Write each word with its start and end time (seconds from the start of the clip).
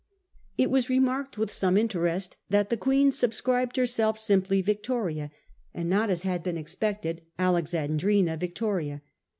It 0.57 0.71
was 0.71 0.89
remarked 0.89 1.37
with 1.37 1.51
some 1.51 1.77
interest 1.77 2.35
that 2.49 2.71
the 2.71 2.75
Queen 2.75 3.11
subscribed 3.11 3.77
herself 3.77 4.17
simply' 4.17 4.59
Victoria,' 4.63 5.29
and 5.75 5.91
not, 5.91 6.09
as 6.09 6.23
had 6.23 6.41
been 6.41 6.57
expected,' 6.57 7.21
Alexandrina 7.47 8.35
Victoria. 8.35 9.03